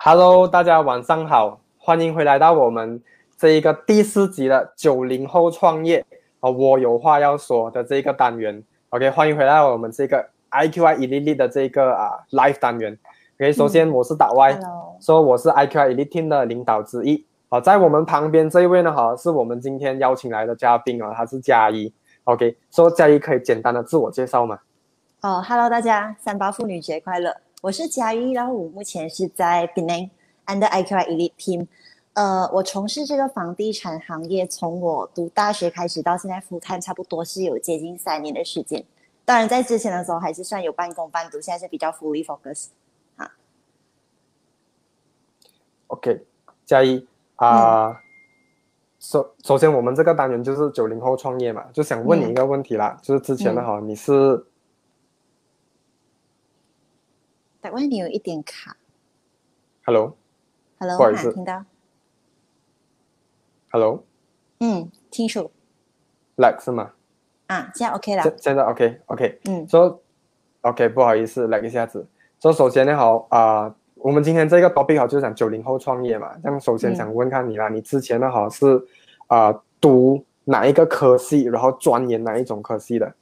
[0.00, 3.02] Hello，大家晚上好，欢迎回来到我们
[3.36, 6.06] 这一个第四集的九零后创业
[6.38, 8.62] 啊，我有话要说的这一个单元。
[8.90, 12.96] OK，欢迎回来我们这个 IQI Elite 的这个啊 Live 单元。
[13.40, 14.60] OK，首先我是打 Y，
[15.00, 17.26] 说我是 IQI Elite Team 的领导之一。
[17.48, 21.92] 好，在我们旁边这一位呢，哈，是我们今天邀请来的嘉宾啊，他是嘉一。
[22.22, 24.60] OK，说嘉一可以简单的自我介绍吗？
[25.22, 27.36] 哦，Hello，大家三八妇女节快乐！
[27.60, 30.08] 我是嘉一，然后我目前是在 benang
[30.46, 31.66] under IQI Elite Team。
[32.12, 38.84] 呃，我从事这个房地产行业，从我读大学开始到现在复看，差不多是有接近三年的时间。
[39.24, 42.68] 当然，在之前的时候还是算有半工半读，现在是比较 fully focus。
[43.16, 43.32] 啊
[45.88, 46.24] ，OK，
[46.64, 48.00] 嘉一啊，
[49.00, 54.44] 首首先我们这个单元就是九零后创业嘛，就想问你一个问题啦，就是之前的哈，你是。
[57.60, 58.76] 台湾你有一点卡
[59.84, 61.64] ，Hello，Hello，不好意思，听到
[63.70, 64.04] ，Hello，
[64.60, 65.50] 嗯，听说
[66.36, 66.92] ，Like 是吗？
[67.48, 70.00] 啊，现在 OK 了，现在 OK，OK，嗯，说
[70.60, 72.06] ，OK，不好意思，Like 一下子，
[72.40, 78.80] 说首先呢，好啊，我们今天这个 topic 好就是讲九零后创业嘛，这样首先想问看你啦，你之前呢好是
[79.26, 83.12] 啊读哪一个科系，然后钻研哪一种科系的？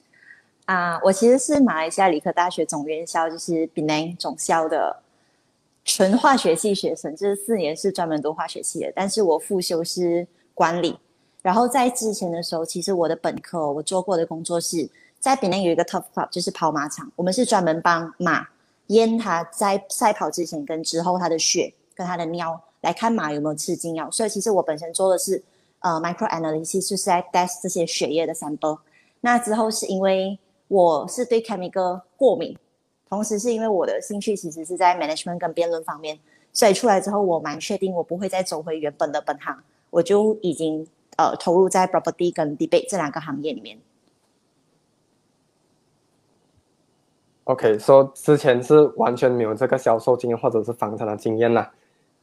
[0.67, 5.01] 啊，我其实是马来西亚理科大学总院校，就是 Penang 总校的
[5.85, 8.93] 纯化学系学生，就是四年是专门读化学系的。
[8.95, 10.99] 但是我副修是管理。
[11.41, 14.89] 然后在之前的时候，其实我的本科我做过的工作是
[15.21, 18.49] 在 Penang 有一个 Top Club，就是跑马场，我们是专门帮马
[18.89, 24.11] 验它在赛跑之前跟之后它的血跟它的尿，来看马有没有吃禁药。
[24.11, 25.41] 所以其实我本身做的是
[25.79, 28.81] 呃 micro analysis，就是在 test 这些血液的 sample。
[29.21, 30.37] 那之后是因为
[30.69, 32.59] 我是对 chemical 过敏，
[33.09, 36.19] 同时是因为我的兴趣其实是在 management 跟辩论方面，
[36.53, 39.57] 所以出来之后我蛮确定我不会再走回原本的本行，
[39.91, 40.85] 我就已经
[41.17, 43.79] 呃投入在 property 跟 debate 这两个行业里面。
[47.45, 51.73] OK，说之前是完全没有这个销售经验或者是房产的经验啦。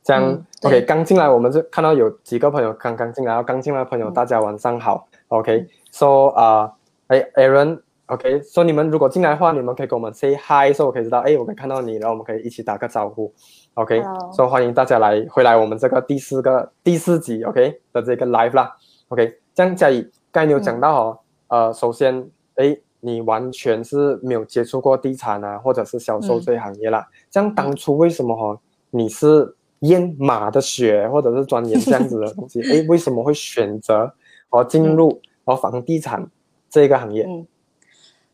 [0.04, 5.08] 这样 OK，刚进来我们就看到有几个朋友刚刚进来，刚进来的朋友大家晚上好。
[5.30, 6.74] OK，说啊，
[7.08, 7.80] 哎，Aaron。
[8.14, 13.34] OK，所以你们如果进来的话，你们可以跟我们 say hi，说我可以知道，哎，我可以看到你，然后我们可以一起打个招呼。
[13.74, 14.04] OK，
[14.36, 18.72] 说欢迎大家来回来我们这个第四个第四集 OK 的这个 live 啦。
[19.08, 27.08] OK，这样嘉怡，刚才你有讲到哦，呃，首先，哎，你完全是没有接触过地产啊，或者是销售这一行业啦。
[27.32, 32.62] 这样当初为什么哈，你是验马的血，或者是钻研这样子的东西？
[32.72, 34.14] 哎，为什么会选择
[34.52, 36.24] 哦进入哦房地产
[36.70, 37.28] 这个行业？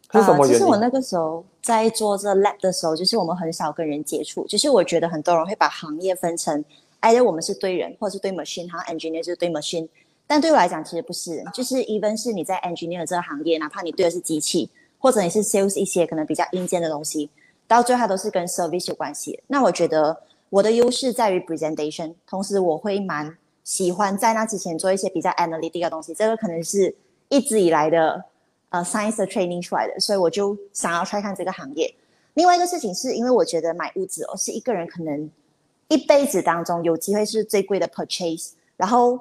[0.09, 4.43] 啊，其实我那个时候在做这 lab 的时候，就是我们很少跟人接触。
[4.47, 6.65] 就是我觉得很多人会把行业分成，
[6.99, 9.87] 哎，我们是对人，或者是对 machine，好像 engineer 就是对 machine。
[10.25, 11.43] 但对我来讲，其实不是。
[11.53, 17.29] 就是 even 是你在 engineer 这个行业，哪怕你对的是机器，或者你是 sales 一些可能比较硬件的东西，
[17.67, 19.39] 到最后它都是跟 service 有关系。
[19.45, 26.15] 那我觉得我的优势在于 presentation，同时我会蛮喜欢在那之前做一些比较 analytic 的东西。
[26.15, 26.95] 这个可能是
[27.27, 28.25] 一直以来的。
[28.69, 31.93] 呃，science training 出来的，所以我就想要拆看这个行业。
[32.35, 35.29] 另外一个事情是因为我觉得买屋子哦，是一个人可能
[35.87, 38.51] 一辈子当中有机会是最贵的 purchase。
[38.77, 39.19] 然后，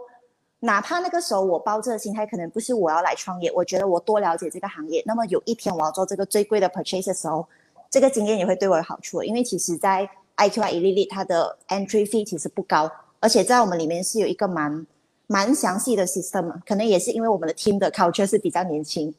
[0.61, 5.03] 哪怕那个时候我抱这个心态，可能不是我要来创业，我觉得我多了解这个行业。
[5.07, 7.49] 那么有一天我要做这个最贵的 purchase 的时候，
[7.91, 9.23] 这个经验也会对我有好处。
[9.23, 14.87] 因为其实，在 IQI Elite 它的 entry fee 其实不高，而且在我们里面是有一个蛮
[15.27, 16.53] 蛮详细的 system。
[16.67, 19.13] 可能也是因为我们的 team 的 culture 是比较年轻。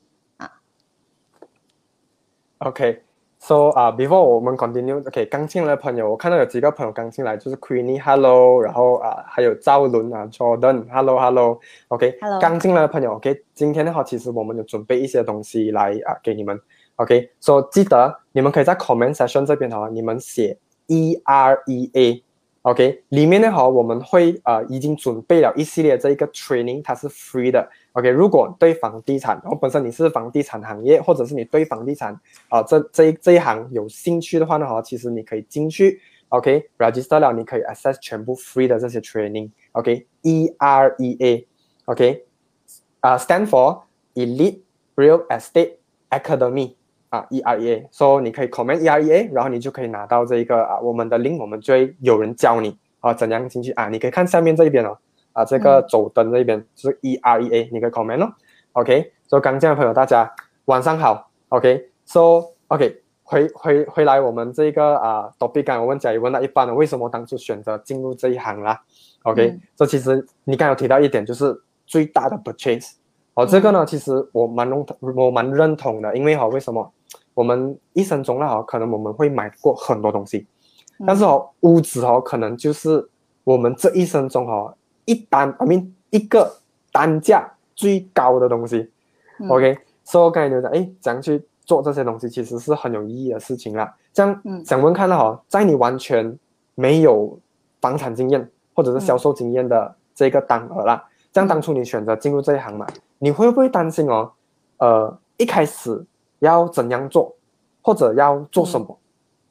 [2.59, 16.59] OK，so 啊，before 我们 continue，OK，刚进来的朋友，我看到有几个朋友刚进来，就是 Queenie，Hello，然后啊，还有赵伦啊，Jordan，Hello，Hello，OK，刚进来的朋友，OK，今天的话，其实我们有准备一些东西来啊给你们
[16.97, 20.57] ，OK，so 记得你们可以在 comment section 这边哈，你们写
[22.63, 27.67] OK，里面的话我们会呃已经准备了一系列这一个 training，它是 free 的。
[27.93, 32.13] OK，如果对房地产，然后本身你是房地产行业，或者是你对房地产
[32.49, 42.25] 啊这这一这一行有兴趣的话呢，哈，其实你可以进去，OK，register 了，你可以 access 全部 free 的这些 training，OK，E R E A，OK，
[42.99, 43.83] 啊，stand for
[44.15, 44.59] Elite
[44.97, 45.77] Real Estate
[46.09, 46.75] Academy，
[47.09, 54.97] 啊，E R E A，所以你可以 comment E R E A，然后你就可以拿到这一个啊我们的 link，我们就会有人教你啊怎样进去啊，你可以看下面这一边哦。
[55.31, 58.33] 啊，这个走灯这一边是 E R E A，你可以 comment 哦。
[58.73, 60.29] OK，所以刚进的朋友大家
[60.65, 61.29] 晚上好。
[61.49, 68.81] OK，so OK，回回回来我们这个啊，topic 刚我问嘉怡问到一半了，为什么当初选择进入这一行啦
[69.21, 71.55] ？OK，这其实你刚有提到一点，就是
[71.85, 72.93] 最大的 purchase。
[73.39, 76.91] 哦，这个呢，其实我蛮认同，我蛮认同的，因为哈，为什么
[77.33, 80.45] 我们一生中呢，哈，可能我们会买过很多东西，
[81.07, 83.07] 但是哦，屋子哦，可能就是
[83.43, 84.75] 我们这一生中哦，
[85.05, 86.57] 一单，I mean 一个
[86.91, 88.91] 单价最高的东西。
[89.47, 91.41] OK，所以我刚才觉得，哎，怎样去。
[91.69, 93.95] 做这些东西其实是很有意义的事情啦。
[94.11, 96.35] 这样，想问看到哈，在你完全
[96.73, 97.37] 没有
[97.79, 102.87] 房产经验或者是销售经验的这个单额啦，这样当初你选择进入这一行嘛，
[103.19, 104.31] 你会不会担心哦？
[104.77, 106.03] 呃，一开始
[106.39, 107.35] 要怎样做，
[107.83, 108.97] 或者要做什么？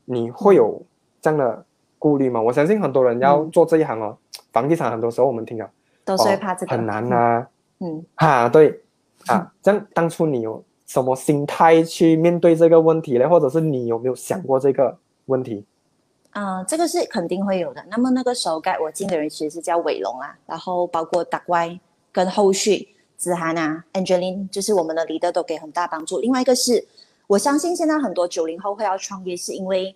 [0.04, 0.82] 你会有
[1.22, 1.64] 这样的
[1.98, 2.42] 顾虑吗？
[2.42, 4.18] 我相信很多人要做这一行哦，
[4.52, 5.70] 房地产很多时候我们听到
[6.04, 7.48] 都是会怕这个很难啊。
[7.78, 8.82] 嗯，哈，对
[9.26, 10.62] 啊，这样当初你有。
[10.88, 13.28] 什么心态去面对这个问题呢？
[13.28, 15.62] 或者是你有没有想过这个问题？
[16.30, 17.84] 啊，这个是肯定会有的。
[17.90, 21.78] 那么那个时候，该我进的人其实是叫伟龙啊，然后包括达歪
[22.10, 22.88] 跟后续
[23.18, 26.20] 子涵啊，Angeline，就是我们的 leader 都给很大帮助。
[26.20, 26.82] 另外一个是，
[27.26, 29.94] 我相信现在很多九零后会要创业，是因为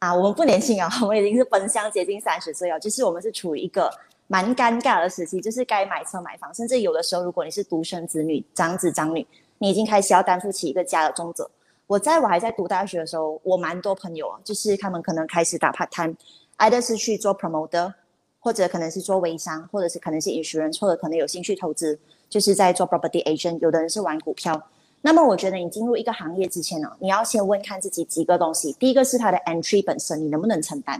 [0.00, 3.90] 啊，我们不年轻啊， 我们已经是奔向接近三十岁了，就是我们是处于一个
[4.26, 9.26] 蛮尴尬的时期，就是该买车买房，甚至有的时候，如果你是独生子女、长子长女。
[9.58, 11.50] 你已经开始要担负起一个家的重责。
[11.86, 17.90] 我在我还在读大学的时候，我蛮多朋友啊，就是他们可能开始打 part time，either 是去做 promoter，
[18.38, 23.58] 或者可能是做微商，或者是可能是 issue，或者可能有兴趣投资，就是在做 property agent。
[23.60, 24.68] 有的人是玩股票。
[25.02, 28.72] 那么我觉得你进入一个行业之前呢，你要先问看自己几个东西。
[28.72, 30.98] 第一个是它的 entry 本身，你能不能承担？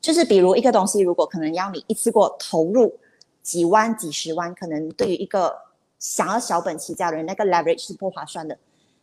[0.00, 2.98] 就是比如一个东西，如果可能要你一次过投入
[3.42, 5.54] 几万、几十万，可能对于一个
[5.98, 8.56] 想要小本起家的人，那个 leverage 是不划算的。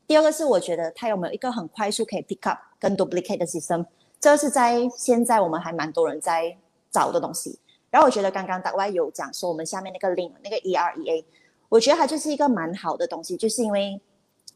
[0.08, 3.86] 第二个是，我觉得它有没有一个很快速可以 pick up 跟 duplicate 的 system，
[4.20, 6.58] 这是在现在我们还蛮多人在
[6.90, 7.60] 找的东西。
[7.92, 11.26] 然后我觉得刚刚大外有讲说，我们下面那个 link 那个 E R E A，
[11.70, 14.02] 我觉得它就是一个蛮好的东西，就是因为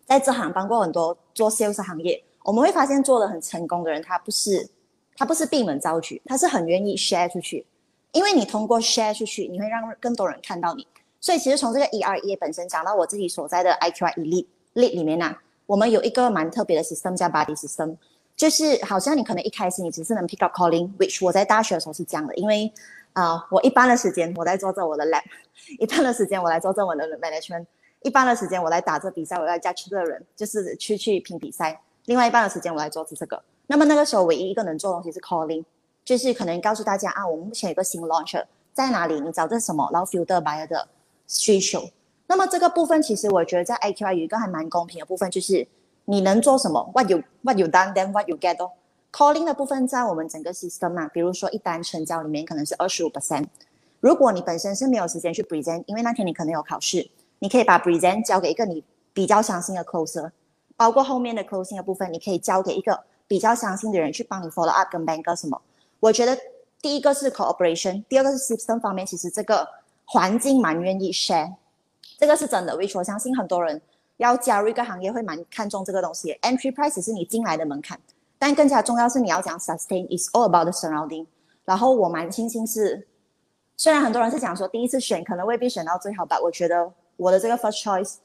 [0.06, 4.68] 在这行帮过很多做 sales 行业，我们会发现做的很成功的人，他不是
[5.16, 7.66] 他不是闭门造车，他是很愿意 share 出去，
[8.12, 10.86] 因为你通过 share 出去，你会让更多人看到你。
[11.22, 15.34] 所以其实从这个 E R E 本身讲到我自己所在的 I Q I Elite Elite 里面呢，
[15.66, 17.96] 我们有一个蛮特别的 system 叫 Body System，
[18.36, 22.74] 就是好像你可能一开始你只是能 pick up calling，which 我在大学的时候是这样的，因为
[23.14, 25.24] 啊我一般的时间我在做着我的 lab，
[25.80, 27.66] 一半的时间我来做着我的 management，
[28.02, 33.42] 一半的时间我来打这比赛，我要加去的人就是去去拼比赛，另外一半的时间我来做着这个。
[33.68, 35.64] 那么那个时候唯一一个能做东西是 calling，
[36.04, 38.44] 就是可能告诉大家啊，我们目前有个新 launcher
[38.74, 40.88] 在哪里，你找这什么，然后 filter buyer 的。
[41.26, 41.82] 需求，
[42.28, 45.66] 那么这个部分其实我觉得在 IQI 有一个还蛮公平的部分，就是
[46.06, 48.70] 你能做什么，what you what you done then what you get 哦。
[49.14, 53.46] Calling 的部分在我们整个 system 嘛，比如说一单成交里面可能是二十五 percent。
[54.02, 58.84] 如果你本身是没有时间去 present，因为那天你可能有考试，你可以把 present 交给一个你
[59.14, 60.32] 比较相信的 closer，
[60.76, 65.62] 包括后面的 closing 的部分，你可以交给一个比较相信的人去帮你 follow up 跟 bank 什么。
[66.00, 66.38] 我觉得
[66.82, 69.68] 第一个是 cooperation，第二个是 system 方面，其实这个。
[70.06, 71.54] 环境蛮愿意 share，
[72.20, 72.78] 这个是真的。
[72.78, 73.82] which 我相信很多人
[74.18, 76.38] 要加入一个行业会蛮看重这个东西。
[76.42, 77.98] Entry price 是你进来的门槛，
[78.46, 81.26] 但更加重要是你要讲 sustain is all about the surrounding。
[81.64, 83.08] 然后我蛮庆幸是，
[83.78, 88.16] 虽然很多人是讲说第一次选可能未必选到最好吧，我觉得我的这个 first choice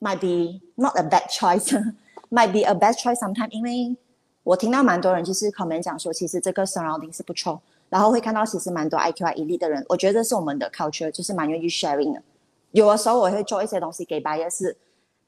[0.00, 3.50] might be not a bad choice，might be a best choice sometime。
[3.50, 3.94] 因为
[4.42, 7.60] 我听到蛮多人就是 comment 讲说，其实这个 surrounding 是不错。
[7.90, 12.22] 然后会看到其实蛮多 IQI 一力的人，我觉得这是我们的 culture，就是蛮愿意 sharing 的。
[12.70, 14.74] 有的时候我会做一些东西给 buyer，是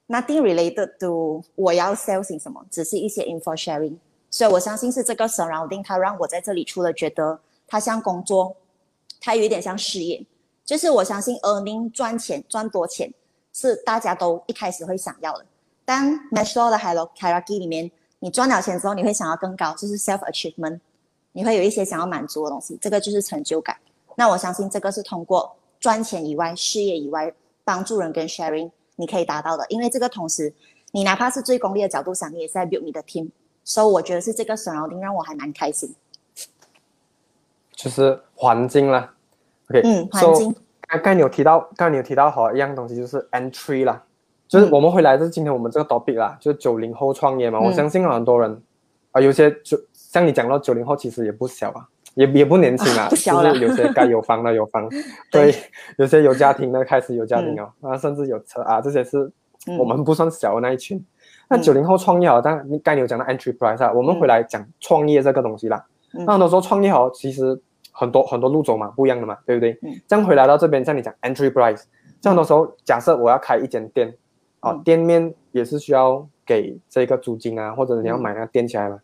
[0.07, 3.97] nothing related to 我要 selling 什么，只是一些 info sharing。
[4.31, 8.55] 所以我相信是这个 surrounding，它让我在这里除了觉得它像工作，
[9.19, 10.25] 它有一点像事业。
[10.65, 13.13] 就是我相信 earning 赚钱赚多钱
[13.51, 15.45] 是大家都一开始会想要的。
[15.83, 20.79] 但 Maslow 的 hierarchy 里面，你赚了钱之后，你会想要更高，就是 self achievement。
[21.33, 23.75] 你会有一些想要满足的东西，这个就是成就感。
[24.15, 27.33] 那我相信这个是通过赚钱以外、事业以外
[27.63, 29.65] 帮助人跟 sharing，你可以达到的。
[29.67, 30.53] 因为这个同时，
[30.91, 33.29] 你哪怕是最功利的角度想，你也是在 build 你的 team。
[33.71, 35.95] 所以我觉得是这个 surrounding 让我还蛮开心。
[37.71, 39.13] 就是环境啦
[39.69, 40.53] ，OK，嗯，环境。
[40.81, 44.03] 刚刚你有提到，刚刚你有提到好一样东西，就是 entry 啦，
[44.47, 47.61] 就是我们回来就是今天我们这个 topic 啦，就是九零后创业嘛。
[47.61, 48.61] 我相信很多人
[49.11, 49.79] 啊，有些就。
[49.93, 54.89] 像你讲到九零后，其实也不小啊，也也不年轻啊，就是有些该有房的有房，
[55.31, 55.55] 对，
[55.97, 59.31] 有些有家庭的开始有家庭哦，啊，甚至有车啊，这些是
[59.79, 61.01] 我们不算小的那一群
[61.51, 65.85] 那九零后创业好，但你刚才有讲到 entry price 啊，我们回来讲创业这个东西啦。
[66.13, 69.77] 那很多时候创业好，其实很多很多路走嘛，不一样的嘛，对不对？
[70.07, 71.83] 这样回来到这边，像你讲 entry price，
[72.21, 74.13] 这很多时候假设我要开一间店，
[74.61, 78.97] 啊，店面也是需要给这个租金啊，或者你要买那个店起来嘛，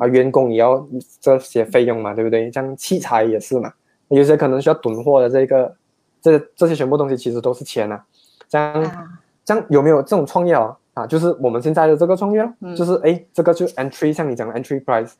[0.00, 0.86] 啊，员工也要
[1.22, 2.52] 这些费用嘛，对不对？
[2.52, 3.72] 像器材也是嘛，
[4.08, 5.74] 有些可能需要囤货的这个，
[6.20, 8.04] 这这些全部东西其实都是钱啊。
[8.46, 9.08] 这样
[9.42, 10.76] 这样有没有这种创业哦？
[10.94, 15.14] 啊，就是我们现在的这个创业，就是哎，这个就 entry，像你讲的 entry price，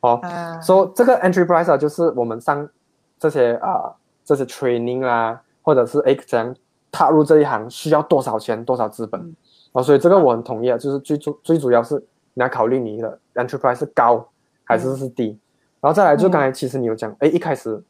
[0.00, 0.20] 哦，
[0.62, 2.68] 说这个 entry price 啊，就是我们上
[3.18, 3.90] 这些啊
[4.22, 6.54] 这些 training 啊，或者是哎怎样
[6.92, 9.34] 踏入这一行需要多少钱多少资本，
[9.72, 11.94] 哦，所以这个我很同意啊，就是最主最主要是
[12.34, 14.28] 你要考虑你的 entry price 是高
[14.64, 15.38] 还是是低，
[15.80, 17.82] 然后再来就刚才其实你有讲，哎，一开始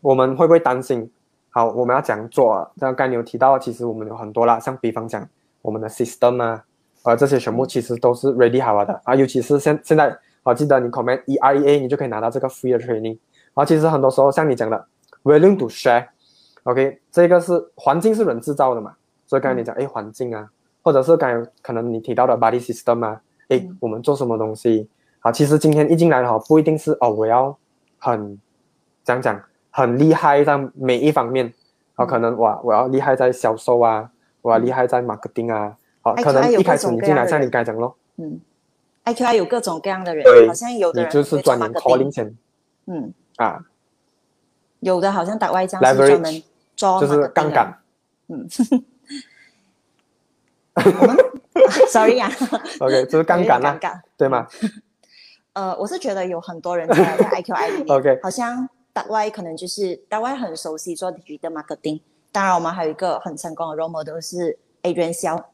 [0.00, 1.10] 我们会不会担心？
[1.50, 5.28] 好，我们要怎样做，像刚才你有提到，其实我们有很多啦，像比方讲。
[5.62, 6.64] 我们的 system 啊，
[7.02, 9.00] 啊，这些全部其实都是 ready 好了的。
[9.04, 13.16] 啊，尤其是现现在，我记得你 comment E R E A，你就可以拿到这个 free 的 training。
[13.54, 14.86] 啊，其实很多时候像你讲的
[15.24, 18.94] ，willing to share，OK，这个是环境是人制造的嘛，
[19.26, 20.48] 所以刚才你讲，哎，环境啊，
[20.82, 24.88] 或者是刚才可能你提到的 body system 啊，哎，我们做什么东西，
[25.20, 27.56] 啊，其实今天一进来的话，不一定是哦，我要
[27.98, 28.38] 很
[29.04, 29.38] 讲讲
[29.70, 31.52] 很厉害在每一方面，
[31.94, 34.10] 啊，可能哇，我要厉害在销售啊。
[34.42, 35.76] 哇，厉害在 marketing 啊！
[36.02, 38.40] 好，可能一开始你进来像你刚才讲咯，嗯
[39.04, 42.36] ，I Q I 有各种各样的人，好像有的人就是专门 calling 钱，
[42.86, 43.14] 嗯。
[43.36, 43.64] 啊，
[44.80, 46.42] 有的好像打外账是专门
[46.76, 47.78] 抓，就是杠杆，
[48.28, 48.46] 嗯，
[51.88, 52.30] sorry 啊
[52.80, 53.78] ，OK，就是杠杆啦，
[54.16, 54.46] 对吗？
[55.54, 62.00] 呃，我是觉得有很多人在 I Q I 里面， OK，好像打外可能就是打外很熟悉做 digital marketing。
[62.32, 65.44] 当然，我们还有一个很成功的 role model 是 Adrian Xiao。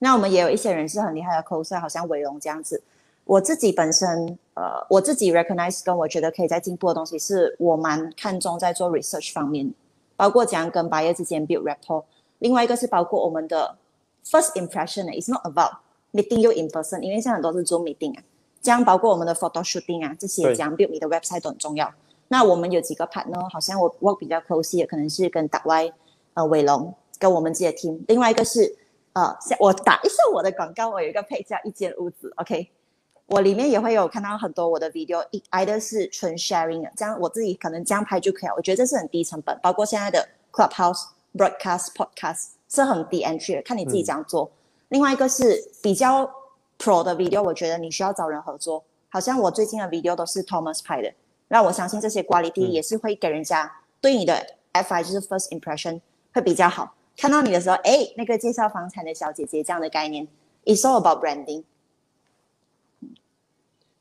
[0.00, 2.82] 那我们也有一些人是很厉害的 closer，好像伟龙这样子。
[3.24, 9.72] 我自己本身，呃，我自己 recognize 跟我觉得可以在进步的东西，是我蛮看重在做 research 方面，
[10.16, 12.04] 包括怎样跟 buyer 之间 build rapport。
[12.40, 13.78] 另外一个是包括我们的
[14.26, 15.76] first impression is not about
[16.12, 18.22] meeting you in person，因为现在很多是 Zoom meeting 啊。
[18.60, 21.90] 这样包括我们的 photo shooting 啊，这些这样 build 你的 website 都很重要。
[22.28, 25.92] 那我们有几个 partner，好像我 work 比较 close 的，可能是跟 d a
[26.34, 28.76] 呃，伟龙跟我们自己的 team，另外一个是
[29.12, 32.68] 呃，我打一下我的广告，我有一个配叫一间屋子，OK，
[33.26, 38.54] 我里面也会有看到很多我的 video，一挨的是纯 sharing 的，这样我自己可能这样拍就可以了。
[38.56, 44.50] 我觉得这是很低成本，包括现在的 clubhouse broadcast podcast 是很低 entry 的，看你自己这样做。
[44.88, 46.28] 另外一个是比较
[46.78, 51.12] pro 的 video，我觉得你需要找人合作，好像我最近的 video 都是 Thomas 拍的，
[51.46, 56.00] 那我相信这些 quality 也是会给人家对你的 fi 就是 first impression。
[56.34, 56.94] 会比较好。
[57.16, 60.26] 看到你的时候，哎，那个介绍房产的小姐姐这样的概念
[60.64, 61.62] ，It's all about branding。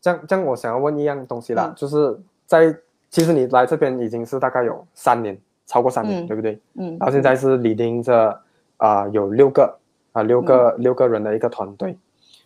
[0.02, 2.76] 这样，这样我想要问一样东西啦，就是在
[3.10, 6.60] 其实你来这边已经是大概有三年，超过三年，对不对？
[6.74, 6.98] 嗯。
[7.00, 8.42] 然后现在是李丁着
[8.78, 9.78] 啊，有六个
[10.12, 11.96] 啊，六个六个人的一个团队。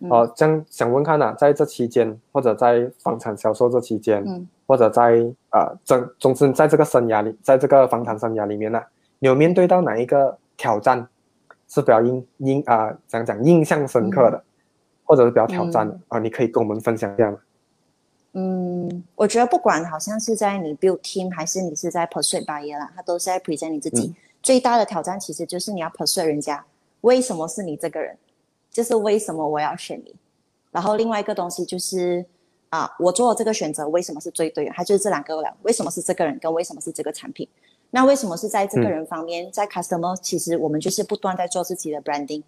[0.10, 8.80] 哦，这样想问看呐，在这期间，或者在房产销售这期间，或者在啊，整总之在这个生涯里，在这个房产生涯里面呢？
[9.20, 11.08] 有面对到哪一个挑战
[11.68, 12.96] 是比较印印啊？
[13.08, 14.44] 讲讲印象深刻的，
[15.04, 16.20] 或者是比较挑战的啊？
[16.20, 17.38] 你可以跟我们分享一下吗？
[18.34, 24.14] 嗯，我觉得不管好像是在你 build team 还是你是在 persuade buyer 啦，他都是在 present 你自己。
[24.44, 26.64] 最大的挑战其实就是你要 persuade 人家，
[27.02, 28.16] 为什么是你这个人？
[28.70, 30.16] 就是为什么我要选你？
[30.72, 32.24] 然后另外一个东西就是
[32.70, 34.72] 啊，我做这个选择为什么是最对的？
[34.76, 36.38] 它就是这两个了，为什么是这个人？
[36.38, 37.48] 跟为什么是这个产品？
[37.92, 42.44] 那为什么是在这个人方面，在 customer，其实我们就是不断在做自己的 branding。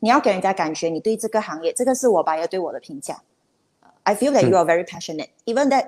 [0.00, 3.22] 你要给人家感觉你对这个行业，这个是我 buyer 对我的评价。
[4.04, 5.86] I feel that you are very passionate, even that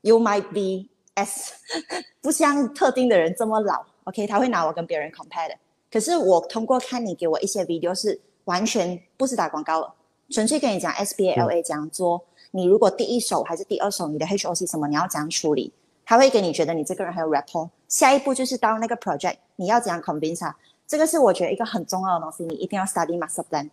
[0.00, 1.50] you might be as
[2.20, 3.84] 不像特定的人这么老。
[4.04, 5.54] OK，他会拿我跟别人 compare 的。
[5.90, 9.94] 可是我通过看你给我一些 video，是完全不是打广告了，
[10.30, 12.24] 纯粹跟你讲 SBA 讲做。
[12.50, 15.72] 你如果第一手还是第二手，你的 HOC 什么，你要怎样处理？
[16.04, 17.68] 他会给你觉得你这个人很有 rapport。
[17.88, 20.56] 下一步就是到那个 project，你要怎样 convince 他？
[20.86, 23.70] 这个是我觉得一个很重要的东西，你一定要 study master plan。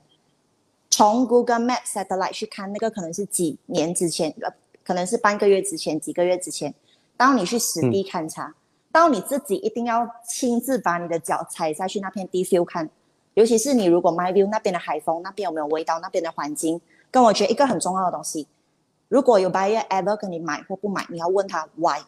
[0.90, 4.52] 从 Google Map satellite 去看，那个可能是几年之前，呃，
[4.84, 6.74] 可能是半个月之前、几个月之前。
[7.16, 8.56] 当你去实地勘察，
[8.92, 12.90] 到你自己一定要亲自把你的脚踩下去那片地 feel 看。
[13.34, 16.00] 尤其是你如果 My View 那边的海风，那边有没有味道？
[16.00, 16.82] 那边的环境，
[17.12, 18.48] 跟我觉得一个很重要的东西。
[19.08, 22.02] 如果有 buyer ever 跟你买或不买，你要问他 why。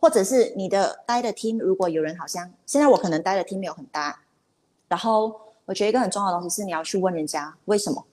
[0.00, 4.20] 或者是你的待的 team，如果有人好像现在我可能待的 team 没有很大，
[4.88, 8.04] 然后我觉得一个很重要的东西是你要去问人家为什么，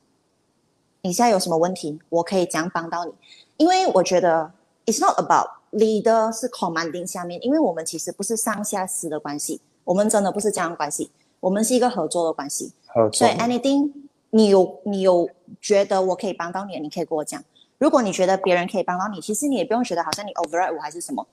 [1.02, 3.14] 你现在有什么问题，我可以怎样帮到你？
[3.56, 4.52] 因为我觉得
[4.86, 12.74] it's not about leader 是 commanding 下面，因为我们其实不是上下司的关系，我们真的不是这样关系，我们是一个合作的关系。
[13.14, 13.92] 所以 anything
[14.32, 15.30] 你有你有
[15.62, 17.42] 觉得我可以帮到你，你可以跟我讲。
[17.78, 21.26] 如果你觉得别人可以帮到你，其实你也不用觉得好像你 override 我还是什么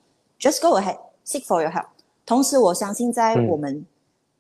[0.44, 1.86] ，just go ahead seek for your help。
[2.26, 3.86] 同时，我相信在我们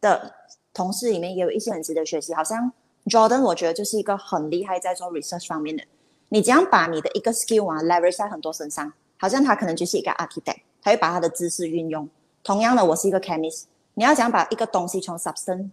[0.00, 0.34] 的
[0.74, 2.34] 同事里面也有一些很值得学习。
[2.34, 2.70] 好像
[3.06, 5.82] Jordan，我觉得就是一个很厉害在做 research 方面的。
[6.28, 12.08] 你这样把你的一个 skill 啊 leverage 在很多身上，好像他可能就是一个 architect，他会把他的知识运用。
[12.42, 15.70] 同样的，我是一个 chemist，你要想把一个东西从 substance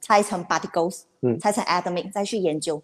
[0.00, 2.82] 拆成 particles，嗯，拆成 atomic，再去研究，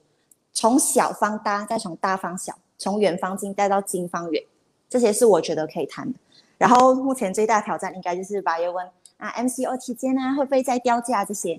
[0.52, 2.58] 从小放大，再从大放小。
[2.78, 4.42] 从远方近带到近方远，
[4.88, 6.18] 这些是我觉得可以谈的。
[6.60, 8.86] 然后目前最大挑战应该就是八月问
[9.16, 11.24] 啊，MCO 期间呢会不会再掉价？
[11.24, 11.58] 这些，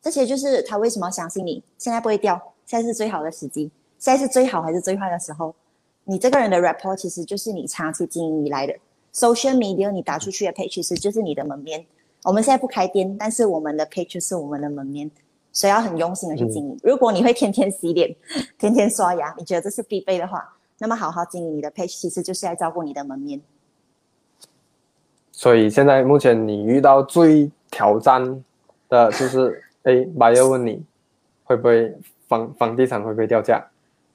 [0.00, 5.52] 这些就是他为什么相信你现在不会掉，现在是最好的时机，现在是最好还是最坏的时候？
[6.04, 8.72] 你这个人的 rapport 其实就是你长期经营以来的
[9.12, 11.84] social media，你打出去的 page 其实就是你的门面。
[12.22, 15.10] 我们现在不开店，但是我们的 page 是我们的门面。
[15.54, 16.78] 所以要很用心的去经营。
[16.82, 18.16] 如果你会天天洗脸、
[18.56, 20.42] 天天刷牙，你觉得这是必备的话，
[20.78, 23.38] 那么好好经营你的 page，其实就是在照顾你的门面。
[25.32, 28.44] 所以现在目前你遇到最挑战
[28.88, 30.84] 的就是，哎，八月问你
[31.44, 31.92] 会不会
[32.28, 33.64] 房房地产会不会掉价？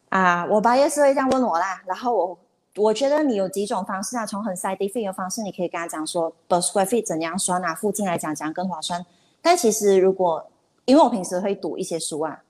[0.10, 1.82] 啊，我八月是会这样问我啦。
[1.86, 2.38] 然后我
[2.78, 9.04] 我觉得你有几种方式啊，从很 scientific 的方式，你可以跟他讲说，per square feet 怎样算啊，附近来讲讲更划算。
[9.42, 10.46] 但其实如果
[10.86, 12.44] 因为我平时会读一些书啊，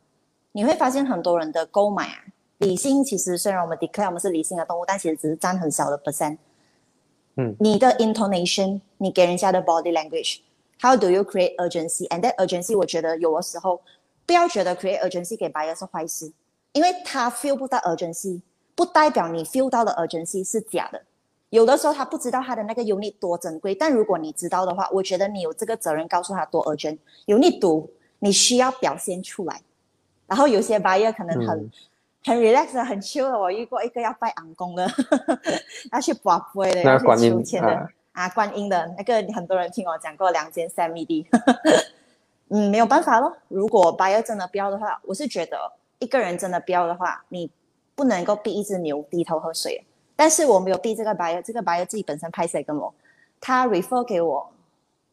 [0.52, 2.20] 你会发现很多人的购买啊，
[2.58, 6.38] 理性其实虽然我们 declare 我们是理性的动物，但其实只是占很小的 percent。
[7.38, 13.80] 嗯，你的 intonation，你给人家的 body language，how do you create urgency？and that urgency，我觉得有的时候
[14.26, 16.32] 不要觉得 create urgency 给 buyer 是坏事，
[16.74, 18.42] 因为他 feel 不到 urgency，
[18.76, 21.02] 不代表你 feel 到的 urgency 是假的。
[21.50, 26.98] 有的时候他不知道他的那个 unit 多珍贵，但如果你知道的话，我觉得你有这个责任告诉他多 urgent。
[27.26, 27.90] unit 读。
[28.20, 29.62] 你需要表现出来，
[30.26, 31.70] 然后有些 buyer 可能很
[32.28, 33.40] 很 relax 很 chill 的。
[33.40, 34.86] 我遇过一个要拜昂公的，
[35.94, 41.26] 要去拔杯的，要去求签的啊，观音的那个很多人听我讲过两间三米地，
[42.50, 43.36] 嗯，没有办法咯。
[43.48, 45.58] 如果 buyer 真的不要的话，我是觉得
[46.00, 47.50] 一个人真的不要的话，你
[47.96, 49.86] 不能够逼一只牛低头喝水。
[50.16, 52.94] 但是我没有逼这个 buyer，这个 buyer 自己本身拍谁跟我，
[53.40, 54.52] 他 refer 给我，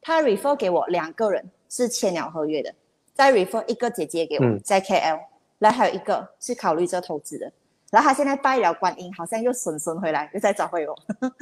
[0.00, 2.74] 他 refer 给我两个人是签了合约的。
[3.12, 5.20] 再 refer 一个姐姐给我，在 KL，
[5.64, 7.50] 然后还有一个是考虑这投资的，
[7.90, 10.94] 然后他现在拜了观音，好像又损损回来，又再找回我，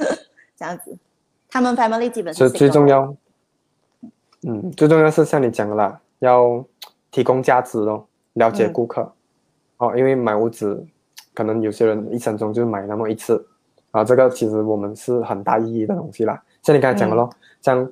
[0.55, 0.97] 这样子。
[1.49, 3.13] 他们 family 基本是最重要，
[4.47, 6.63] 嗯，最重要是像你讲的啦，要
[7.11, 9.11] 提供价值咯，了解顾客，
[9.75, 10.87] 哦，因为买屋子，
[11.33, 13.45] 可能有些人一生中就买那么一次，
[13.91, 16.41] 啊，这个其实我们是很大意义的东西啦。
[16.61, 17.29] 像你刚才讲的咯，
[17.61, 17.91] 像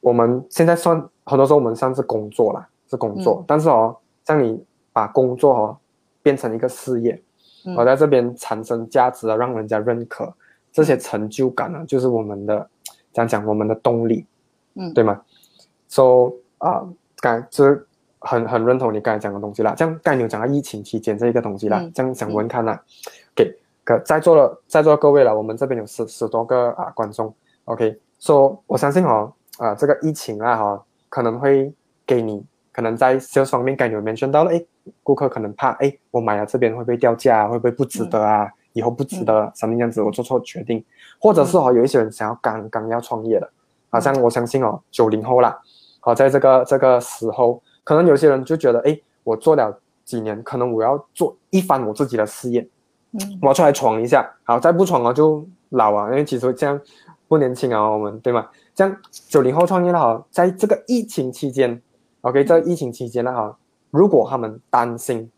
[0.00, 2.68] 我们现在算很多时候我们算是工作啦。
[2.90, 4.60] 是工作，但是哦，像你
[5.00, 5.78] 把工作哦
[6.20, 7.18] 变成一个事业，
[7.74, 10.30] 我在这边产生价值啊，让人家认可，
[10.70, 12.68] 这些成就感呢，就是我们的
[13.10, 14.26] 讲讲我们的动力，
[14.74, 15.22] 嗯，对吗
[15.88, 16.86] ？So 啊，
[17.22, 17.86] 感就是
[18.18, 19.74] 很很认同你刚才讲的东西啦。
[19.74, 22.78] 像刚才你讲到疫情期间这一个东西啦，这样想问看呐，
[23.34, 23.50] 给
[23.84, 27.34] 可在座的在座各位了，我们这边有十十多个啊观众
[27.64, 31.72] ，OK，说我相信哦啊这个疫情啊哈可能会
[32.04, 32.44] 给你。
[32.80, 34.64] 可能在销售方面，刚有 mention 到了，哎，
[35.02, 38.50] 顾客可能怕，哎，我买了这边会不会掉价，会不会不值得啊？
[38.72, 40.82] 以后不值得，什么样子我做错决定，
[41.18, 43.50] 或者是哦，有一些人想要刚刚要创业的，
[43.90, 45.60] 好像我相信哦，九零后啦，
[46.00, 52.66] 好，在这个这个时候，可能有些人就觉得，哎，我做了几年，可能我要做一番我自己的事业，
[53.12, 56.80] 嗯，我出来闯一下，好，再不闯了就老啊，因为其实这样
[57.28, 58.48] 不年轻啊，我们对吗？
[58.74, 58.96] 这样
[59.28, 61.82] 九零后创业的好，在这个疫情期间。
[62.22, 63.58] OK，在疫情期间呢，哈，
[63.90, 65.30] 如果他们担心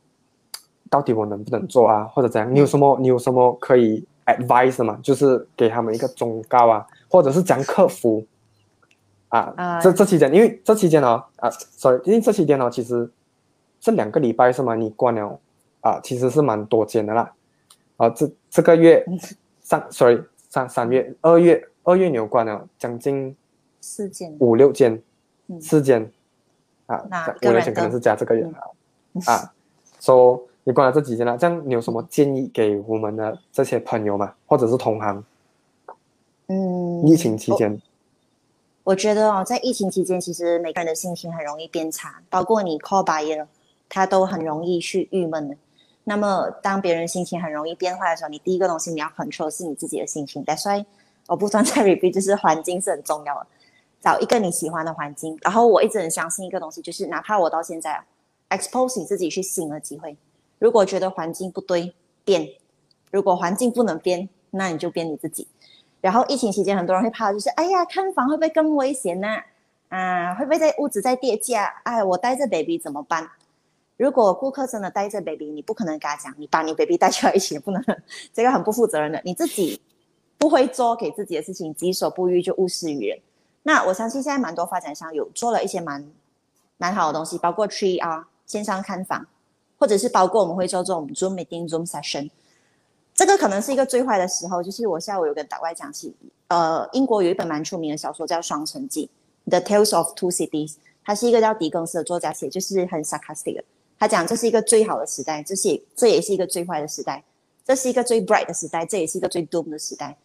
[0.90, 4.98] 到底我能不能做啊，或者怎样，你有什么你有什么可以 advice 吗？
[5.02, 8.26] 就是给他们一个忠告啊，或者是讲客服
[9.28, 13.08] 啊，这这期间，因为这期间呢，啊，sorry，因为这期间呢，其实
[13.80, 14.74] 这两个礼拜是吗？
[14.74, 15.38] 你关了
[15.82, 17.32] 啊，其实是蛮多间的啦，
[17.96, 19.06] 啊，这这个月
[19.62, 23.36] 上，sorry，三三月二月二月你有关了将近
[23.80, 25.00] 四间五六间，
[25.60, 26.10] 四间。
[26.86, 27.02] 啊，
[27.42, 28.52] 五年前可能是加这个人
[29.26, 29.52] 啊，
[30.00, 34.34] 说你关了这几间了，这样你有什么建议给我们的这些朋友吗？
[34.46, 35.24] 或者是同行？
[36.48, 37.80] 嗯，疫情期间，
[38.84, 43.46] 我觉得哦，在疫情期间，其实每个人的心情很容易变差，包括你 call buyer，
[43.88, 45.56] 他都很容易去郁闷的。
[46.04, 50.42] 那么当别人心情很容易变坏的时候，你第一个东西你要 control 是你自己的心情。
[50.44, 50.84] 但所以
[51.28, 53.46] 我不断在 repeat，就是环境是很重要的。
[54.02, 58.02] 找一个你喜欢的环境，然后我一直很相信一个东西，就是哪怕我到现在
[58.50, 60.16] expose 你自己去新的机会。
[60.58, 62.44] 如果觉得环境不对，变；
[63.12, 65.46] 如果环境不能变，那你就变你自己。
[66.00, 69.28] 然后疫情期间，很多人会怕，就是哎呀，看房会不会更危险呢？
[69.88, 71.80] 啊，会不会在屋子在跌价？
[71.84, 73.30] 哎，我带着 baby 怎么办？
[73.96, 77.80] 如果顾客真的带着 baby，你不可能跟他讲，你把你 baby 带出来一起，不能，
[78.34, 79.22] 这个很不负责任的。
[79.24, 79.80] 你自己
[80.38, 83.18] 不会做给自己的事情，己所不欲就勿施于人。
[83.64, 86.10] 那我相信现在蛮多发展商有做了一些蛮
[86.78, 89.26] 蛮好的东西，包括 Tree R 线上看房，
[89.78, 92.30] 或者是包括我们会做这种 Zoom Meeting、Zoom Session。
[93.14, 96.14] 这个可能是一个最坏的时候，就是我下午有跟打外讲起，
[96.48, 99.08] 呃，英国有一本蛮出名的小说叫《双城记》
[99.50, 103.64] （The Tales of Two Cities），它是一个叫狄更斯的作家写，就是很 sarcastic 的。
[103.98, 107.22] 他讲这是一个最好的时代，这是这也是一个最坏的时代，
[107.64, 110.16] 这是一个最 bright 的时代，这也是一个最 doom 的时代。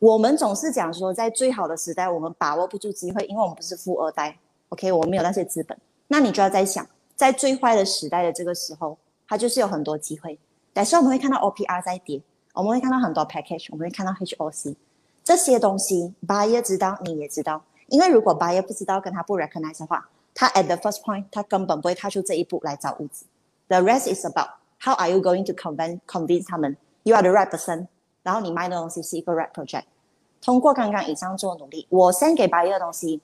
[0.00, 4.34] 我们总是讲说，在最好的时代，我们把握不住机会，因为我们不是富二代
[4.70, 5.76] ，OK，我们没有那些资本。
[6.08, 8.96] 那你就要在想，在最坏的时代的这个时候，
[9.28, 10.38] 它就是有很多机会。
[10.72, 12.22] 但是我们会看到 OPR 在跌，
[12.54, 14.74] 我们会看到很多 package，我们会看到 HOC
[15.22, 17.62] 这些东西，buyer 知道，你也知道。
[17.88, 23.26] 因为如果 buyer 不知道，跟他不 recognize 的话，他 at the first point，他根本不会踏出这一步来找物资。
[23.68, 24.48] The rest is about
[24.80, 27.88] how are you going to convince convince 他们 you are the right person。
[28.22, 29.84] 然后你卖的东西是一个 right project，
[30.40, 33.20] 通过刚刚以上做努力，我先给 buyer 的东西，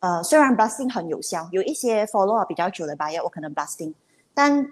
[0.00, 3.94] 呃，虽然 blasting 很有效，有一些 follow up 比较久的 buyer 我可能 blasting，
[4.34, 4.66] 但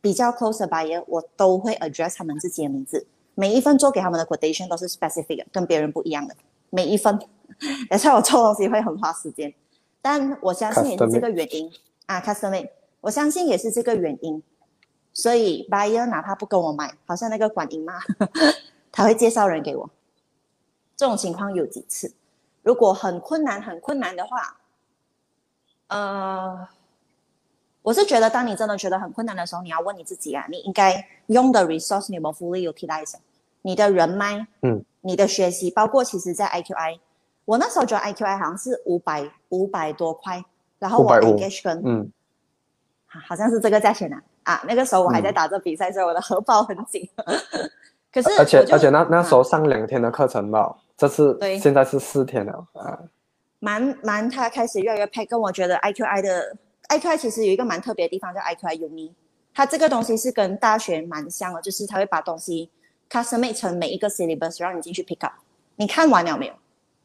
[0.00, 6.34] 比较 close 的 buyer 我都会 address 他们自己的名字，每一份做给他们的 quotation 都是 specific，跟别人不一样的，
[6.70, 7.18] 每一份，
[7.90, 9.52] 而且我做东西会很花时间，
[10.00, 11.70] 但我相信也是这个原因。
[12.06, 12.66] 啊，customer，
[13.02, 14.42] 我相信也是这个原因，
[15.12, 18.00] 所以 buyer 哪怕不跟我买，好像那个管音嘛。
[18.90, 19.90] 他会介绍人给我，
[20.98, 22.12] 这种情况有几次。
[22.62, 24.56] 如果很困难、很困难的话，
[25.86, 26.68] 呃，
[27.82, 33.14] 我是觉得，当你真的觉得很困难的时候，你要问你自己啊，你应该用的 resource 你有没有 fully utilize？
[33.62, 36.98] 你的人脉，嗯，你的学习，包括其实在 IQI，
[37.44, 40.44] 我那时候觉得 IQI 好像是五百五百多块，
[40.80, 42.12] 然后我 engage 跟，嗯，
[43.06, 47.08] 好像是这个价钱啊啊，那个时候我还在打这比赛，所以我的荷包很紧。
[48.12, 52.98] 可是，而且而且那那时候上两天的课程吧，这次现在是四天了啊。
[53.60, 56.56] 蛮蛮，他开始越来越配，跟我觉得 IQI 的
[56.88, 59.12] IQI 其实有一个蛮特别的地方，叫 IQI Uni。
[59.54, 62.70] 它这个东西是跟大学蛮像的，就是它会把东西
[63.08, 65.34] custom made 成每一个 syllabus，让你进去 pick up。
[65.76, 66.54] 你看完了没有？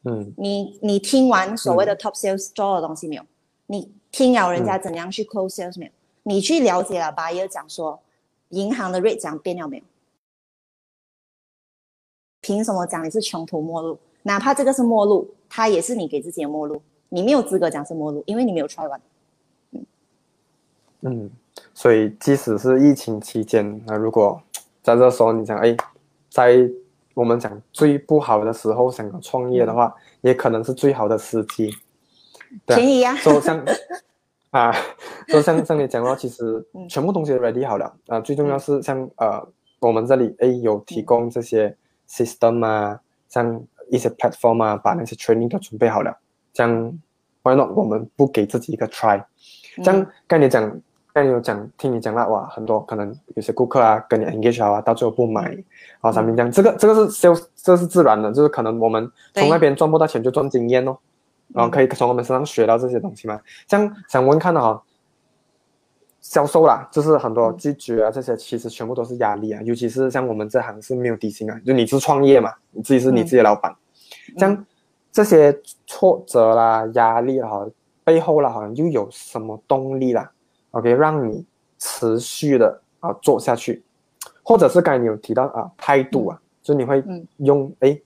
[0.04, 0.34] 嗯。
[0.38, 3.24] 你你听完所谓的 top sales 做的东西没有？
[3.68, 5.92] 你听了人家怎样去 close sales 没有？
[6.24, 8.00] 你去了解了 buyer 讲说
[8.50, 9.84] 银行的 rate 讲变了没有？
[12.44, 13.98] 凭什么讲你是穷途末路？
[14.24, 16.82] 哪怕这个是末路，它也是你给自己的末路。
[17.08, 19.02] 你没有资格讲是末路，因为你没有 try 完。
[19.72, 19.86] 嗯
[21.02, 21.32] 嗯，
[21.74, 24.42] 所以即使是疫情期间，那如果
[24.82, 25.76] 在这时候你讲，哎，
[26.30, 26.70] 在
[27.14, 31.74] 我们讲最不好的时候想要创业的话，也可能是最好的时机。
[32.66, 33.16] 便宜呀！
[33.16, 33.64] 说像
[34.52, 34.76] 啊，
[35.30, 39.48] 就像 像你讲到，其实全部东西都 ready 好了啊，最重要是像呃，
[39.80, 41.74] 我们这里哎有提供这些。
[42.14, 46.16] System 啊，像一些 platform 啊，把那些 training 都准备好了，
[46.54, 47.00] 这样
[47.42, 49.24] why not 我们不给自己一个 try？
[49.84, 50.80] 这样跟你讲，
[51.12, 55.58] 跟你有讲，听你讲了哇，很多可能有些顾客啊跟你 engage 啊，到最后不买，
[56.02, 60.96] 啊，产品这样，这个这个是 sales，这是自然的，就是可能我们从那边赚不到钱就赚经验哦，
[61.54, 63.40] 然后可以从我们身上学到这些东西嘛。
[63.68, 64.82] 这样想问看的哈。
[66.24, 73.76] 销售啦，就是很多拒绝啊，这些其实全部都是压力啊，尤其是像我们这行是没有底薪啊，就你是创业嘛，你自己是你自己的老板，
[74.38, 74.66] 像
[75.12, 75.56] 这些
[75.86, 77.68] 挫折啦、压力哈，
[78.06, 80.32] 背后啦，好像又有什么动力啦
[80.72, 81.46] ？OK，让你
[81.78, 83.84] 持续的啊做下去，
[84.44, 87.04] 或者是刚才你有提到啊态度啊，就你会
[87.40, 88.00] 用哎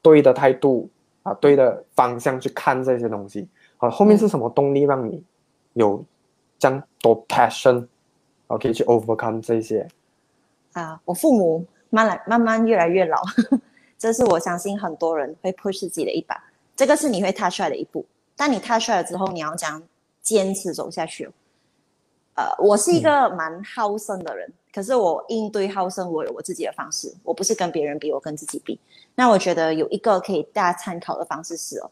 [0.00, 0.88] 对的态度
[1.24, 5.20] 啊对的方向去看这些东西，啊后面是什么动力让你
[5.72, 6.04] 有？
[6.58, 9.86] 这样多 passion，OK 去 overcome 这些
[10.72, 11.00] 啊！
[11.04, 13.22] 我父母慢来慢慢越来越老，
[13.96, 16.36] 这是我相信很多人会 push 自己的一把。
[16.76, 18.04] 这个是你会踏出来的一步，
[18.36, 19.82] 但你踏出来了之后，你要讲
[20.22, 21.30] 坚持走下去。
[22.34, 27.12] 呃，我是一个蛮好胜的人，可是我应对好胜，我有我自己的方式。
[27.24, 28.78] 我不是跟别人比，我跟自己比。
[29.16, 31.90] 那我觉得有一个可以大家参考的方式是哦。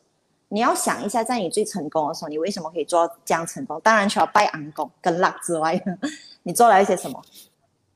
[0.48, 3.80] 你要想一下，在你最成功的时候，你为什么可以做这样成功？
[3.82, 5.82] 当然，除了拜安公跟 luck 之外，
[6.44, 7.20] 你做了一些什么？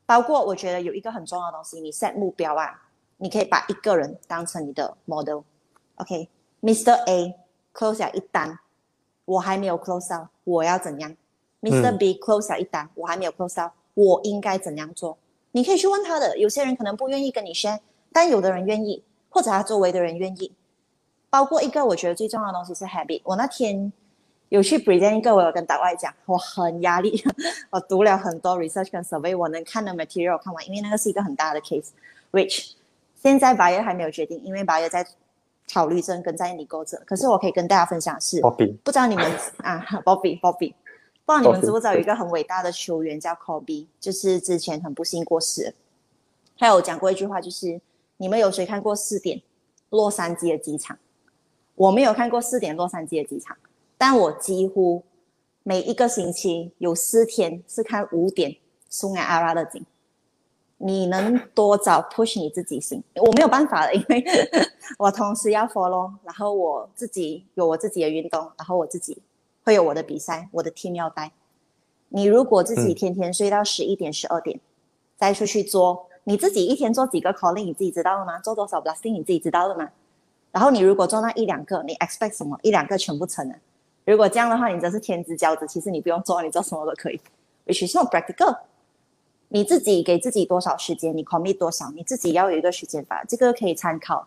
[0.05, 2.83] 包括我觉得有一个很重要的东西，你 set 目标啊，
[3.19, 6.93] 你可以把一个人当成你的 model，OK，Mr.
[7.07, 7.37] A
[7.73, 8.59] close 了一单，
[9.27, 11.15] 我还没有 close out，我要怎样
[11.63, 11.97] ？Mr.
[11.97, 15.17] B close 了一单，我还没有 close out，我应该怎样做？
[15.53, 17.79] 你可以去问他的，有些人可能不愿意跟你 share，
[18.13, 20.53] 但有的人愿意，或者他周围的人愿意。
[21.31, 23.90] 包括一个我觉得最重要的东西是 habit，我那天。
[24.51, 27.23] 有去 present 一个，我有跟大外讲，我很压力，
[27.71, 32.73] 我读了很多 research 跟 survey，我能看的 material 看完，因为那个是一个很大的 case，which
[33.14, 35.07] 现在 buyer 还没有决定，因为 buyer 在
[35.73, 37.01] 考虑中跟在你沟着。
[37.07, 38.40] 可是我可以跟大家分享是，
[38.83, 39.25] 不知道你们
[39.59, 40.75] 啊，Bobby Bobby，
[41.25, 45.73] 不知道你们知不知道有一个很伟大的球员叫 Kobe，就是之前很不幸过世，
[46.59, 47.81] 他有讲过一句话，就是
[48.16, 49.40] 你们有谁看过四点
[49.90, 50.99] 洛杉矶的机场？
[51.81, 53.57] 我没有看过四点洛杉矶的机场。
[53.97, 55.03] 但我几乎
[55.62, 58.55] 每一个星期有四天是看五点
[58.90, 59.83] 苏埃阿拉的景。
[60.77, 63.03] 你能多早 push 你自己行？
[63.14, 64.23] 我没有办法了，因为
[64.99, 69.16] 我同时要 follow，然后我自己有我自己的运动，然后我自己
[69.64, 71.33] 会有我的比赛，我的 team 要带。
[72.11, 74.61] 你如果自己天天睡到十一点、十二点，
[75.16, 78.38] 再出去做，你自己一天做几个 calling，你自己知道了吗？
[78.40, 79.90] 做多少 blasting，你自己知道了吗？
[80.53, 82.59] 然后你如果做那一两个，你 expect 什么？
[82.63, 83.55] 一两个全部成了。
[84.05, 85.67] 如果这样的话，你真是天之骄子。
[85.69, 87.21] 其实你不用做，你做什么都可以。
[87.67, 88.59] Which is not practical。
[89.49, 93.25] 你自己给自己多少时间，你 commit 多少，你自己要有一个时间法。
[93.29, 94.27] 这个可以参考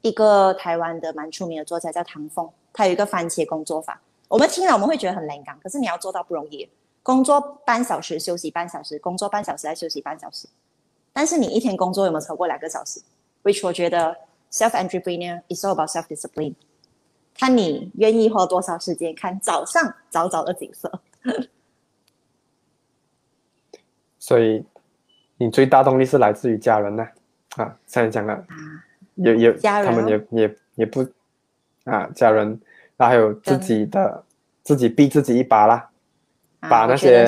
[0.00, 4.00] 一个台湾的蛮出名的作家叫唐凤，他有一个番茄工作法。
[4.28, 6.68] 我们听了我们会觉得很灵感，可是你要做到不容易。
[7.02, 10.48] 工作半小时，休息半小时，工作半小时再休息半小时。
[11.12, 13.00] 但是你一天工作有没有超过两个小时
[13.42, 14.16] ？Which 我觉得
[14.52, 16.54] self entrepreneur is all about self discipline。
[17.34, 21.00] 看你愿意花多少时间看早上早早的景色，
[24.18, 24.64] 所以
[25.38, 27.08] 你最大动力是来自于家人呢？
[27.56, 28.44] 啊，像你讲的，
[29.14, 31.06] 也也他们也也也不
[31.84, 32.60] 啊，家人，
[32.96, 34.22] 然后还有自己的
[34.62, 35.90] 自己逼自己一把啦，
[36.60, 37.26] 把那些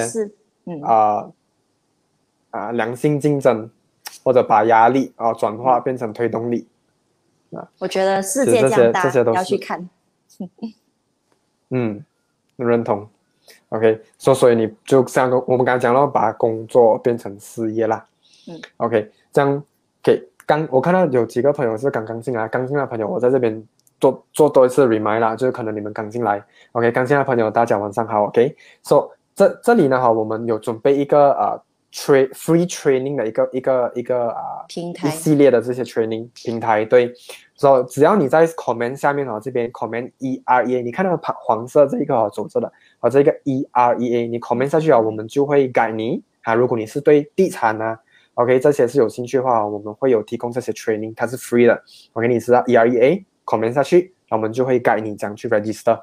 [0.82, 1.30] 啊
[2.50, 3.70] 啊良性竞争
[4.22, 6.68] 或者把压力啊转化变成推动力
[7.54, 9.88] 啊，我觉得世界这样大，要去看。
[11.70, 12.04] 嗯，
[12.56, 13.08] 认同。
[13.70, 18.04] OK，所所以你就像个我们刚才讲到，把工作变成事业啦。
[18.48, 19.62] 嗯，OK，这样
[20.02, 23.62] 给刚我看到有几个朋友是刚刚进来，刚进来的朋友，我在这边
[24.00, 26.44] 做做多一次 remind 啦，就是可能你们刚进来。
[26.72, 28.24] OK，刚进来的朋友大家晚上好。
[28.24, 31.60] OK，所这这里呢哈，我们有准备一个呃。
[31.96, 37.14] train free training 的一个一个一个啊平台，一系列的这些 training 平台，对，
[37.54, 46.54] 所以只要你在 comment 下面哦，这边 comment E R E A，你看到黄黄色这一个哦走着的，啊这个 E R E A，你 comment 下去啊，我们就会改你啊。
[46.54, 47.98] 如果你是对地产啊
[48.34, 51.82] ，OK 这些是有兴趣的话，我们会有提供这些 training，它是 free 的。
[52.12, 56.00] 我给你知道 E R E A comment 下去，那我们就会改你这样去 register，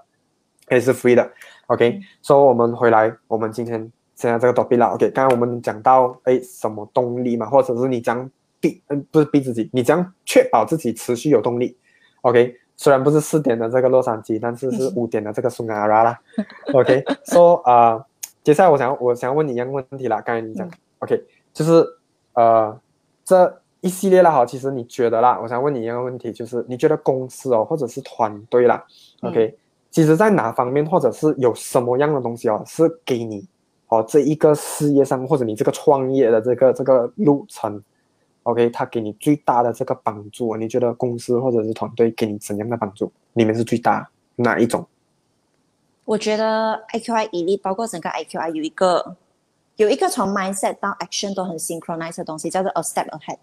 [0.70, 1.32] 也是 free 的。
[1.68, 3.92] OK，所以我们回来，我们今天。
[4.14, 8.30] 现在这个 topic 啦，OK，刚刚我们讲到，哎，什么动力嘛，或者是你将
[8.62, 11.76] 逼，嗯，不是逼自己，你将确保自己持续有动力
[12.22, 16.18] ，OK，虽然不是四点的这个洛杉矶，但是是五点的这个苏格拉啦
[16.74, 18.06] ，OK， 说啊，
[18.44, 20.70] 接下来我想我想问你一样问题啦，刚才你讲
[21.00, 21.22] ，OK，
[21.52, 21.86] 就是
[22.34, 22.80] 呃
[23.26, 28.86] 这一系列啦，哈，其实你觉得啦，我想问你一样问题，就是你觉得公司哦，或者是团队啦
[29.22, 29.58] ，OK，
[29.90, 33.46] 其实在哪方面，或者是有什么样的东西哦，是给你。
[33.88, 37.84] 哦，这一个事业上，或者你这个创业的这个这个路程
[38.44, 43.12] ，OK，他给你最大的这个帮助，你觉得公司或者是团队给你怎样的帮助？
[43.34, 44.86] 里面是最大哪一种？
[46.06, 49.16] 我觉得 IQI 毅力，包括整个 IQI 有一个
[49.78, 53.38] 有一个从 mindset 到 action 都很 synchronized 的东西，叫做 a step ahead。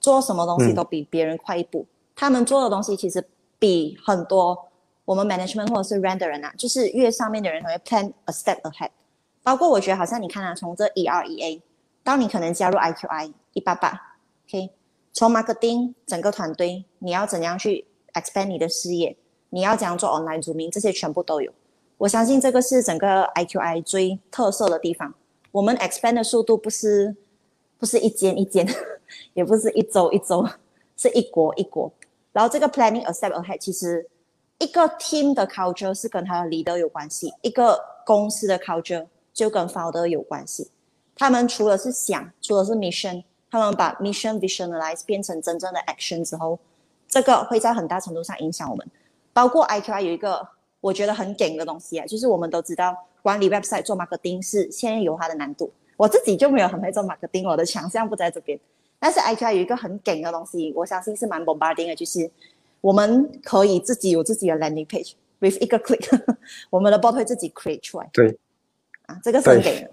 [0.00, 1.86] 做什么东西都比别人快一步。
[2.16, 3.24] 他们做的东西其实
[3.58, 4.68] 比很多
[5.04, 8.90] 我们 management 或者是 render 人啊，就是越上面的人会 plan a step ahead。
[9.44, 11.06] 包括我觉得好像你看啊，从这 E
[12.02, 14.70] 当你可能加入 I Q I 一八八，OK，
[15.12, 19.16] 从 marketing 整个团队，你要怎样去 expand 你的事业，
[19.50, 21.52] 你要怎样做 online 主名，这些全部都有。
[21.98, 25.14] 我相信这个是整个 I Q I 最特色的地方。
[25.52, 27.14] 我们 expand 的速度不是
[27.78, 28.66] 不是一间一间，
[29.34, 30.48] 也不是一周一周，
[30.96, 31.92] 是一国一国。
[32.32, 34.08] 然后这个 planning a step ahead，其实
[34.58, 39.06] 一个 team 的 culture 是跟他的 leader 有关系，一个公司的 culture。
[39.34, 40.70] 就跟 founder 有关系，
[41.22, 46.58] 他们除了是想，除了是 mission，他们把 mission visualize 变成真正的 action 之后，
[47.06, 48.84] 这个会在很大程度上影响我们。
[49.32, 50.44] 包括 IQI 有一个
[50.80, 55.72] 我觉得很顶的东西啊，就是我们都知道管理 website 做 marketing 是现在有它的难度。
[55.96, 58.58] 我自己就没有很会做 marketing，我的强项不在这边。
[58.98, 62.28] 但是 IQI 有一个很梗的东西，我相信是蛮 bombarding 的，就是
[62.80, 66.20] 我们可以自己有自己的 landing page，with 一个 click，
[66.68, 68.10] 我们的 bot 会自己 create 出来。
[68.12, 68.36] 对，
[69.06, 69.90] 啊，这个是很梗的。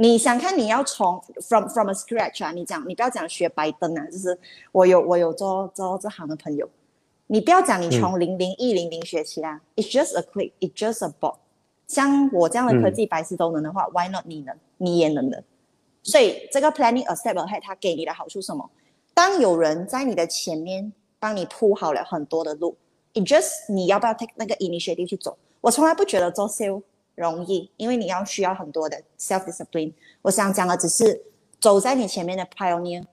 [0.00, 2.52] 你想看你要从 from from a scratch 啊？
[2.52, 4.38] 你讲你不要讲学白灯啊，就是
[4.72, 6.66] 我有我有做做这行的朋友，
[7.26, 11.34] 你不要讲你从零零一零零学起啊，it's just a click，it's just a bot。
[11.86, 14.56] 像我这样的科技白痴都能的话，why not 你能？
[14.78, 15.44] 你也能的。
[16.02, 18.70] 所以这个 planning a step ahead 它给你的好处什么？
[19.12, 22.74] 当有人在你的前面帮你铺好了很多的路
[23.12, 25.36] ，it just 你要不要 take 那个 initiative 去走？
[25.60, 26.80] 我从来不觉得做 sale。
[27.20, 29.92] 容易，因为你要需要很多的 self discipline。
[30.22, 31.22] 我想讲的只是
[31.60, 33.04] 走在你前面的 pioneer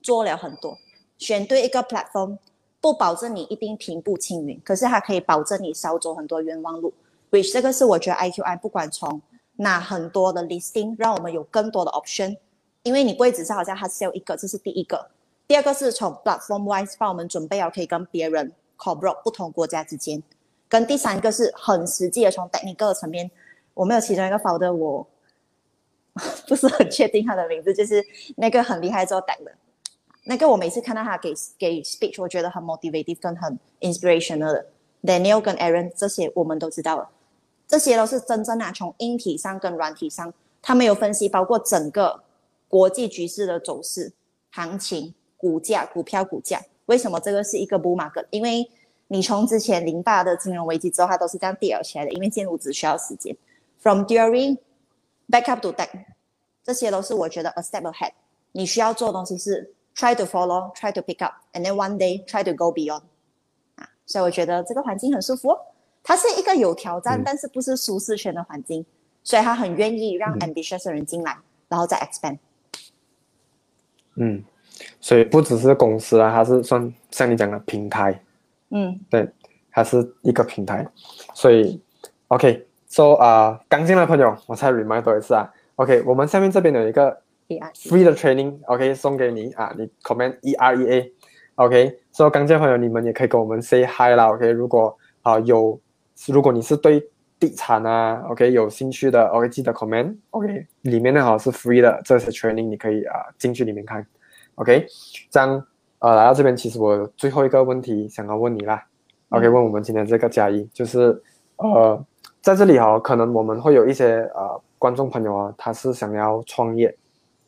[0.00, 0.78] 做了很多，
[1.18, 2.38] 选对一个 platform，
[2.80, 6.94] 不保证你一定平步青云，可是它可以保证你少走很多冤枉路。
[7.30, 9.20] which 这个是我觉得 IQI 不管从
[9.56, 12.38] 拿很多的 listing，让我们有更多的 option，
[12.82, 15.10] 因为你不会只是好像他 sell 一个，这是第一个。
[15.46, 20.22] 第二个是从 platform wise 帮我们准备好可以跟别人 cooperate 不同国家之间。
[20.70, 23.30] 跟第三个是很实际的，从 technical 层面，
[23.74, 25.06] 我们有其中一个 founder，我
[26.48, 28.02] 不是很确定他的名字，就是
[28.36, 29.52] 那个很厉害做 tech 的，
[30.24, 34.66] 那个我每次看到他给给 speech，我觉得很 motivative 跟很 inspirational 的。
[35.02, 37.08] Daniel 跟 Aaron 这些我们都知道了，
[37.66, 42.22] 这些都是真正啊，从硬体上跟软体上，他们有分析，包括整个
[42.68, 44.12] 国际局势的走势、
[44.50, 48.26] 行情、股价、股票股价，为什么这个是一个 bull market？
[48.28, 48.70] 因为
[49.12, 53.36] 你从之前零八的金融危机之后，它都是这样跌起来的，因为建筑只需要时间。
[53.80, 54.56] From during
[55.28, 55.88] back up to back，
[56.62, 58.12] 这些都是我觉得 a step ahead。
[58.52, 63.02] 你需要做的东西是 try to follow，try to pick up，and then one day try to go beyond。
[63.74, 65.56] 啊，所以我觉得这个环境很舒服。
[66.04, 68.86] 它是一个有挑战，但是不是舒适圈的环境，
[69.24, 71.36] 所以他很愿意让 ambitious 的人进来，
[71.68, 72.38] 然后再 expand。
[74.14, 74.44] 嗯，
[75.00, 78.22] 所以不只是公司啊，它是算像你讲的平台。
[78.70, 79.28] 嗯，对，
[79.72, 80.86] 它是一个平台，
[81.34, 81.82] 所以
[82.28, 87.20] ，OK，so 啊，刚进来朋友，我再 remind 多一次啊，OK，我们下面这边有一个
[87.74, 95.80] free 的 training，OK，送给你啊，你 comment E R E A，OK，so 刚进来朋友，你们也可以跟我们 say hi 啦，OK，如果啊有，
[96.28, 97.02] 如果你是对
[97.40, 104.06] 地产啊，OK 有兴趣的，OK 记得 comment，OK，里面呢好是 free 的这些 training，你可以啊进去里面看
[104.54, 104.86] ，OK，
[105.28, 105.66] 这样。
[106.00, 108.82] 呃，来到这边，其实我最后一个问题想要问你啦。
[109.28, 111.22] OK，问我们今天这个嘉一，就是
[111.56, 112.02] 呃，
[112.40, 116.96] 在这里哈，可能我们会有一些呃观众朋友啊，他是想要创业，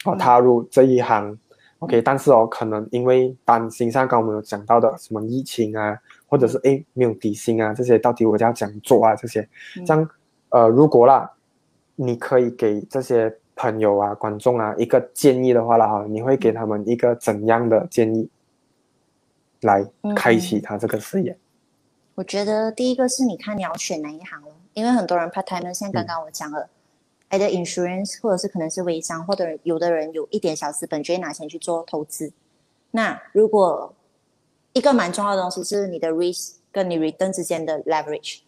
[0.04, 1.36] 哦，踏入这一行。
[1.78, 9.16] OK，但是哦，可能因为担心像刚我们有讲到的什么疫情啊，或者是哎没有底薪啊，这些到底我要怎样做啊？
[9.16, 9.48] 这些，
[9.86, 10.08] 像
[10.50, 11.28] 呃，如果啦，
[11.96, 18.28] 你可以给这些朋友啊、观众啊一个建议的话啦哈，你会给他们一个怎样的建议？
[19.62, 21.36] 来开启他这个事业。
[22.14, 26.68] 我觉得第一个是你看你要选哪一行了，因为很多人 part time 像刚刚我讲了
[27.30, 32.32] ，either insurance 或者是可能是微商，或者有的人有一点小资本，就会拿钱去做投资。
[32.90, 33.94] 那如果
[34.74, 38.40] 一个蛮重要的东西是你的 risk 跟你 return 之间的 leverage，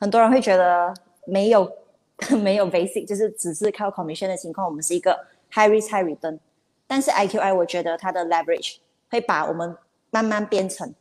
[0.00, 0.92] 很多人会觉得
[1.26, 1.70] 没有
[2.42, 5.16] 没有 basic，就是只是靠 commission 的情况，我们是一个
[5.52, 6.38] high risk high return。
[6.86, 8.76] 但是 IQI 我觉得它的 leverage
[9.10, 9.76] 会把我们
[10.14, 10.94] 慢慢变成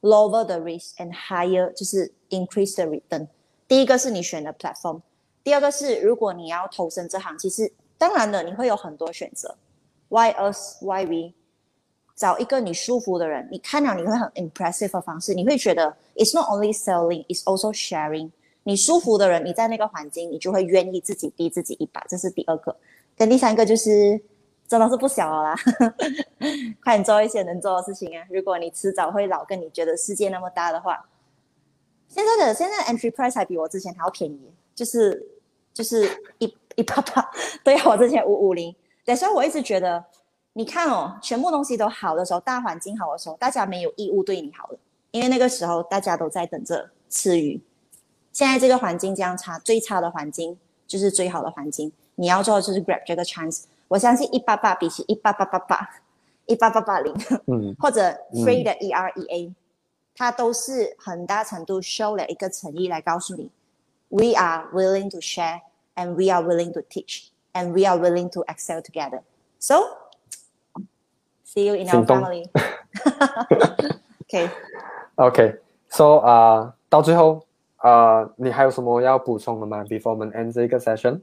[0.00, 3.28] lower the risk and higher，就是 increase the return。
[3.68, 5.00] 第一个是你选的 platform，
[5.44, 9.54] 第二个是如果你要投身这行，其实当然了，你会有很多选择。
[10.08, 10.82] Why us?
[10.82, 11.34] Why we？
[12.16, 18.28] 找一个你舒服的人，你看了你会很 impressive 的方式，你会觉得 it's not only selling, it's also sharing。
[18.64, 22.76] 你舒服的人，你在那个环境，你就会愿意自己逼自己一把，这是第二个。
[23.16, 24.20] 跟第三个就是。
[24.68, 25.56] 真的是不小了啦，
[26.84, 28.22] 快点做一些能做的事情啊！
[28.28, 31.08] 如果你迟早会老，跟你觉得世界那么大的话，
[32.06, 35.26] 现在的现在 entry price 还比我之前还要便宜，就是
[35.72, 37.30] 就是一一八八，
[37.64, 38.76] 对我之前五五零。
[39.06, 40.04] 对，所以我一直觉得，
[40.52, 44.78] 你看哦，全部东西都好的时候，大环境好的时候，大家没有义务对你好的，
[45.12, 47.58] 因为那个时候大家都在等着吃鱼。
[48.34, 53.62] 现在这个环境这样差，最差的环境就是最好的环境，你要做的就是 grab 这个 chance。
[53.88, 55.88] 我相信一八八比起一八八八八，
[56.46, 57.14] 一八八八零，
[57.46, 58.00] 嗯，或者
[58.32, 59.54] free 的 E R E A，
[60.14, 63.50] 它都是很大程度 show 了一个诚意来告诉你
[64.08, 65.60] ，we are willing to share
[65.94, 69.22] and we are willing to teach and we are willing to excel together.
[69.58, 69.82] So
[71.44, 72.50] see you in our family.
[74.22, 74.50] OK.
[75.16, 75.60] OK.
[75.88, 77.46] So 啊，到最后
[77.78, 81.22] 啊，你还有什么要补充的吗？Before 我们 end 这个 session。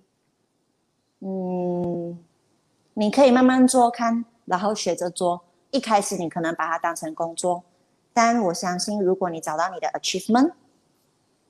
[1.20, 2.18] 嗯，
[2.98, 5.42] 你可以慢慢做看，然后学着做。
[5.72, 7.62] 一开始你可能把它当成工作，
[8.14, 10.54] 但我相信，如果你找到你的 achievement，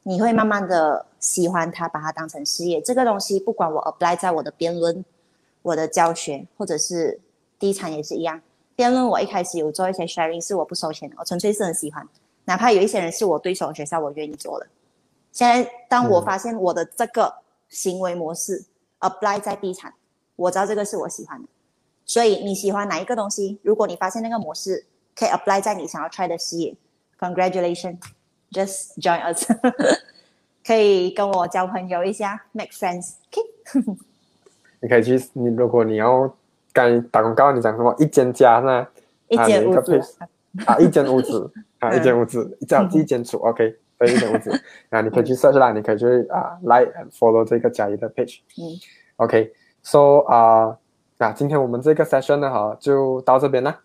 [0.02, 2.82] 你会慢慢的喜欢它，把它当成事业。
[2.82, 5.06] 这个东西，不管我 apply 在我的辩论、
[5.62, 7.20] 我的教学，或者是
[7.60, 8.42] 地产也是一样。
[8.76, 12.08] 辩论我一开始有做一些 sharing，是我不收钱的，我纯粹是很喜欢。
[12.46, 14.66] 哪怕有一些人是我对手的学校，我愿意做的。
[15.32, 17.32] 现在，当我发现我的这个
[17.70, 18.66] 行为模式
[19.00, 19.94] apply 在地产，
[20.36, 21.48] 我知道这个是我喜欢的。
[22.06, 23.60] 所以你喜欢哪一个东西？
[23.64, 26.76] 如果你发现那个模式可以 apply 在你想要 try 的事业
[27.20, 29.50] ，congratulations，just join us，
[30.66, 33.42] 可以跟我交朋友一下，make friends，OK？
[34.82, 36.32] 你可以去，你如果你要
[36.72, 37.96] 刚打广告，你讲什么？
[37.98, 38.88] 一间家呢？
[39.28, 40.00] 一间屋子
[40.68, 43.76] 啊，一间屋子啊，一间屋子，这样一间处，OK？
[43.98, 44.52] 对，一间屋子
[44.90, 48.78] 啊，你可以去 search 啦，你可以去啊，like and follow 这个嘉怡的 page，嗯
[49.86, 50.78] ，OK？So 啊。
[51.18, 53.80] 那今天我们这个 session 呢，哈，就到这边啦。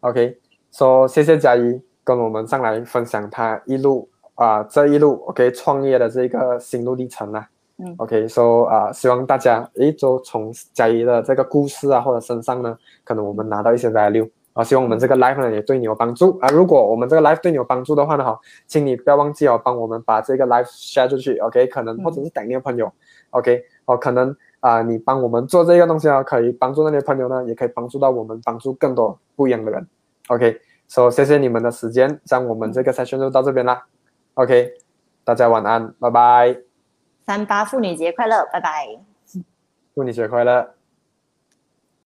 [0.00, 0.36] OK，
[0.72, 7.48] 说谢谢嘉怡跟我们上来分享他一路啊这一路 OK 创业的这个心路历程啦。
[7.78, 16.48] 嗯，OK，说啊，希望大家诶都从嘉怡的这个故事啊或者身上呢，可能我们拿到一些 value 啊，希望我们这个 life 呢也对你有帮助啊。
[16.48, 18.36] 如果我们这个 life 对你有帮助的话呢，哈，
[18.66, 21.38] 请你不要忘记哦，帮我们把这个 life share 出去。
[21.38, 22.92] OK，可能或者是等你的朋友。
[23.30, 24.36] OK，哦，可能。
[24.64, 29.86] 啊，你帮我们做这个东西啊，可以帮助那些朋友呢，也可以帮助到我们，帮助更多不一样的人。
[30.28, 30.58] OK，
[30.88, 33.84] 所以谢谢你们的时间，像我们这个 session 就到这边啦。
[34.32, 34.72] OK，
[35.22, 36.56] 大家晚安，拜拜。
[37.26, 38.98] 三八妇女节快乐，拜拜。
[39.94, 40.73] 妇女节快乐。